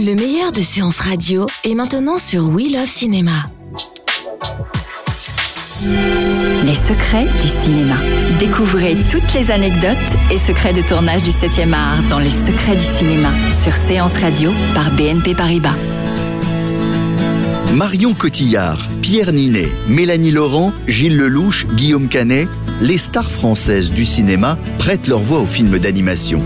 [0.00, 3.32] Le meilleur de séances radio est maintenant sur We Love Cinéma.
[5.82, 7.96] Les secrets du cinéma.
[8.38, 9.96] Découvrez toutes les anecdotes
[10.30, 14.52] et secrets de tournage du 7e art dans Les secrets du cinéma sur Séance Radio
[14.72, 15.74] par BNP Paribas.
[17.74, 22.46] Marion Cotillard, Pierre Ninet, Mélanie Laurent, Gilles Lelouch, Guillaume Canet,
[22.80, 26.40] les stars françaises du cinéma prêtent leur voix aux films d'animation.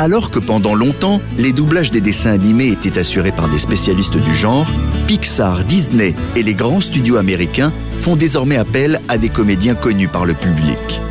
[0.00, 4.34] Alors que pendant longtemps, les doublages des dessins animés étaient assurés par des spécialistes du
[4.34, 4.66] genre,
[5.06, 10.24] Pixar, Disney et les grands studios américains font désormais appel à des comédiens connus par
[10.24, 11.02] le public.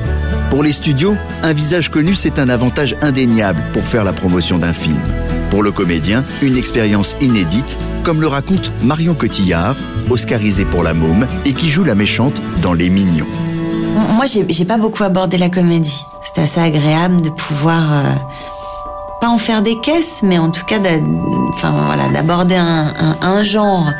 [0.49, 4.73] Pour les studios, un visage connu, c'est un avantage indéniable pour faire la promotion d'un
[4.73, 4.99] film.
[5.52, 9.75] Pour le comédien, une expérience inédite, comme le raconte Marion Cotillard,
[10.09, 13.27] oscarisée pour La Môme et qui joue la méchante dans Les Mignons.
[14.16, 16.03] Moi, j'ai pas beaucoup abordé la comédie.
[16.23, 18.14] C'était assez agréable de pouvoir euh,
[19.20, 20.78] pas en faire des caisses, mais en tout cas,
[21.53, 23.92] enfin voilà, d'aborder un, genre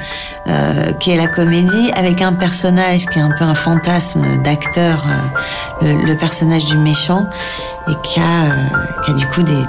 [0.48, 5.06] euh, qui est la comédie avec un personnage qui est un peu un fantasme d'acteur,
[5.84, 7.26] euh, le, personnage du méchant,
[7.88, 9.66] et qui a, euh, qui a du coup des,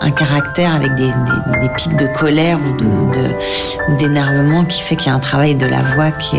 [0.00, 1.10] un caractère avec des,
[1.76, 6.10] pics de colère ou d'énervement qui fait qu'il y a un travail de la voix
[6.10, 6.36] qui,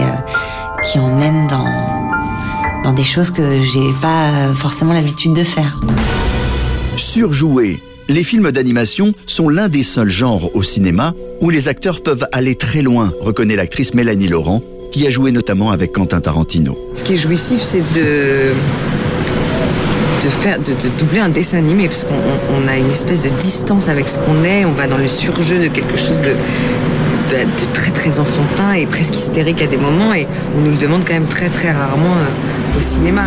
[0.84, 1.66] qui emmène dans
[2.84, 5.78] dans des choses que j'ai pas forcément l'habitude de faire.
[6.96, 12.26] Surjouer les films d'animation sont l'un des seuls genres au cinéma où les acteurs peuvent
[12.32, 16.78] aller très loin, reconnaît l'actrice Mélanie Laurent, qui a joué notamment avec Quentin Tarantino.
[16.94, 18.54] Ce qui est jouissif, c'est de
[20.24, 22.14] de faire de, doubler un dessin animé parce qu'on
[22.56, 25.58] on a une espèce de distance avec ce qu'on est on va dans le surjeu
[25.58, 26.36] de quelque chose de
[27.74, 31.14] très très enfantin et presque hystérique à des moments et on nous le demande quand
[31.14, 33.24] même très très rarement euh, au cinéma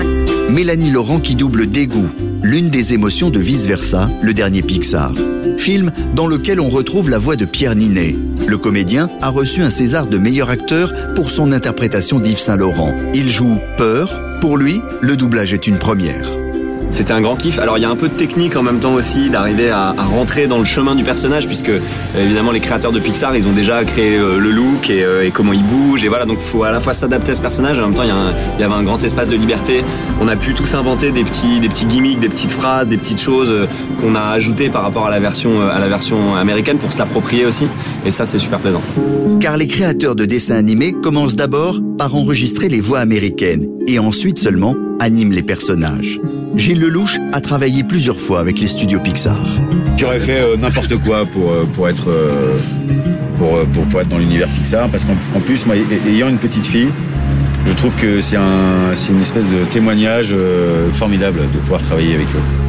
[0.51, 2.09] Mélanie Laurent qui double Dégoût
[2.45, 5.15] l'une des émotions de Vice Versa, le dernier Pixar.
[5.57, 8.17] Film dans lequel on retrouve la voix de Pierre Ninet.
[8.47, 12.95] Le comédien a reçu un César de meilleur acteur pour son interprétation d'Yves Saint-Laurent.
[13.15, 14.21] Il joue Peur.
[14.41, 16.44] Pour lui, le doublage est une première.
[16.95, 17.59] C'était un grand kiff.
[17.59, 20.47] Alors il y a un peu de technique en même temps aussi, d'arriver à, rentrer
[20.47, 21.73] dans le chemin du personnage, puisque
[22.17, 25.33] évidemment les créateurs de Pixar, ils ont déjà créé euh, le look et, euh, et,
[25.33, 26.05] comment il bouge.
[26.05, 27.97] Et voilà, donc il faut à la fois s'adapter à ce personnage, et en même
[27.97, 29.83] temps il y, avait un grand espace de liberté.
[30.21, 33.67] On a pu tous inventer des petits, gimmicks, des petites phrases, des petites choses euh,
[34.01, 37.45] qu'on a ajoutées par rapport à la version, à la version américaine pour se l'approprier
[37.45, 37.67] aussi.
[38.07, 38.83] Et ça c'est super plaisant.
[39.41, 44.39] Car les créateurs de dessins animés commencent d'abord par enregistrer les voix américaines et ensuite
[44.39, 46.21] seulement animent les personnages.
[46.57, 49.45] Gilles Lelouch a travaillé plusieurs fois avec les studios Pixar.
[49.97, 52.55] J'aurais fait euh, n'importe quoi pour, euh, pour, être, euh,
[53.39, 55.75] pour, pour, pour, être dans l'univers Pixar, parce qu'en plus, moi,
[56.09, 56.91] ayant une petite fille,
[57.67, 60.35] je trouve que c'est un, une espèce de témoignage
[60.93, 62.65] formidable de pouvoir travailler avec eux.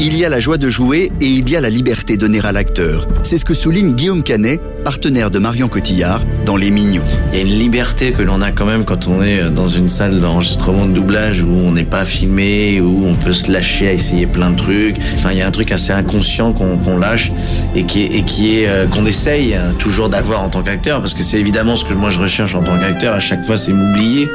[0.00, 2.52] Il y a la joie de jouer et il y a la liberté donnée à
[2.52, 3.06] l'acteur.
[3.22, 7.04] C'est ce que souligne Guillaume Canet, partenaire de Marion Cotillard, dans Les Mignons.
[7.30, 9.88] Il y a une liberté que l'on a quand même quand on est dans une
[9.88, 13.92] salle d'enregistrement de doublage où on n'est pas filmé, où on peut se lâcher à
[13.92, 14.96] essayer plein de trucs.
[15.14, 17.32] Enfin, il y a un truc assez inconscient qu'on qu lâche
[17.74, 21.14] et qui est, et qui est euh, qu'on essaye toujours d'avoir en tant qu'acteur, parce
[21.14, 23.14] que c'est évidemment ce que moi je recherche en tant qu'acteur.
[23.14, 24.28] À chaque fois, c'est m'oublier.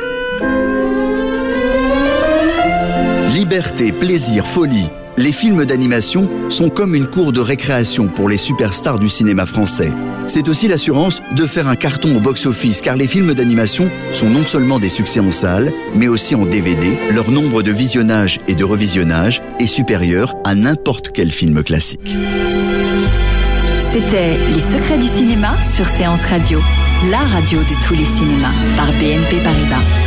[3.34, 9.00] Liberté, plaisir, folie les films d'animation sont comme une cour de récréation pour les superstars
[9.00, 9.92] du cinéma français.
[10.28, 14.46] C'est aussi l'assurance de faire un carton au box-office car les films d'animation sont non
[14.46, 16.98] seulement des succès en salle, mais aussi en DVD.
[17.12, 22.16] Leur nombre de visionnages et de revisionnages est supérieur à n'importe quel film classique.
[23.92, 26.60] C'était Les secrets du cinéma sur Séance Radio,
[27.10, 30.07] la radio de tous les cinémas par BNP Paribas.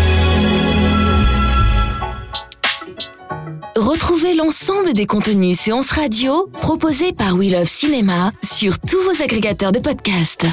[3.91, 9.73] Retrouvez l'ensemble des contenus séances radio proposés par We Love Cinéma sur tous vos agrégateurs
[9.73, 10.47] de podcasts.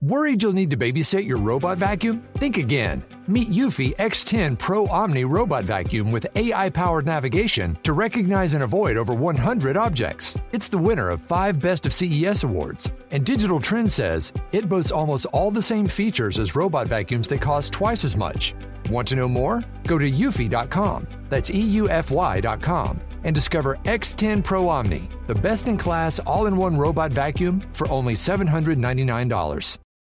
[0.00, 2.22] Worried you'll need to babysit your robot vacuum?
[2.38, 3.02] Think again.
[3.28, 8.96] Meet Eufy X10 Pro Omni Robot Vacuum with AI powered navigation to recognize and avoid
[8.96, 10.38] over 100 objects.
[10.52, 12.90] It's the winner of five Best of CES awards.
[13.10, 17.40] And Digital Trends says it boasts almost all the same features as robot vacuums that
[17.40, 18.54] cost twice as much.
[18.88, 19.62] Want to know more?
[19.86, 21.06] Go to eufy.com.
[21.28, 27.12] That's EUFY.com and discover X10 Pro Omni, the best in class all in one robot
[27.12, 29.78] vacuum for only $799.